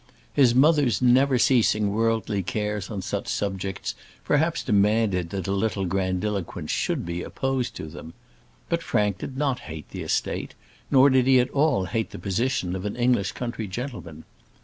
[0.33, 3.93] His mother's never ceasing worldly cares on such subjects
[4.23, 8.15] perhaps demanded that a little grandiloquence should be opposed to them.
[8.67, 10.55] But Frank did not hate the estate;
[10.89, 14.23] nor did he at all hate the position of an English country gentleman.